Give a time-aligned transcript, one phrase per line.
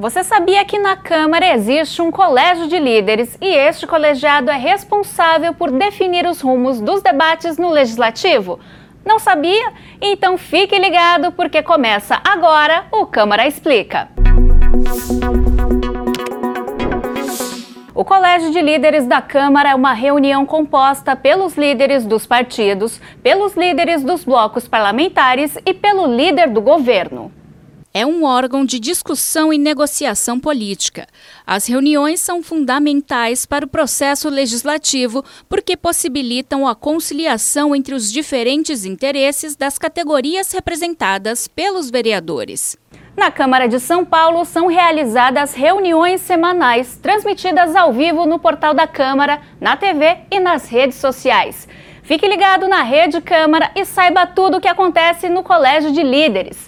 [0.00, 5.52] Você sabia que na Câmara existe um colégio de líderes e este colegiado é responsável
[5.52, 8.60] por definir os rumos dos debates no Legislativo?
[9.04, 9.72] Não sabia?
[10.00, 14.08] Então fique ligado porque começa agora o Câmara Explica.
[17.92, 23.56] O Colégio de Líderes da Câmara é uma reunião composta pelos líderes dos partidos, pelos
[23.56, 27.32] líderes dos blocos parlamentares e pelo líder do governo
[27.92, 31.06] é um órgão de discussão e negociação política.
[31.46, 38.84] As reuniões são fundamentais para o processo legislativo porque possibilitam a conciliação entre os diferentes
[38.84, 42.76] interesses das categorias representadas pelos vereadores.
[43.16, 48.86] Na Câmara de São Paulo são realizadas reuniões semanais, transmitidas ao vivo no portal da
[48.86, 51.66] Câmara, na TV e nas redes sociais.
[52.08, 56.66] Fique ligado na Rede Câmara e saiba tudo o que acontece no Colégio de Líderes.